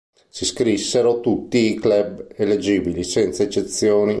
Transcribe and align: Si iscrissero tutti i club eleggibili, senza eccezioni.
Si 0.29 0.45
iscrissero 0.45 1.19
tutti 1.19 1.73
i 1.73 1.79
club 1.79 2.25
eleggibili, 2.35 3.03
senza 3.03 3.43
eccezioni. 3.43 4.09